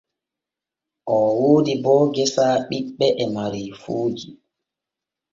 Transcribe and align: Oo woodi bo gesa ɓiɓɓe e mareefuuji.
Oo 1.15 1.31
woodi 1.39 1.73
bo 1.83 1.93
gesa 2.15 2.45
ɓiɓɓe 2.67 3.07
e 3.23 3.25
mareefuuji. 3.33 4.29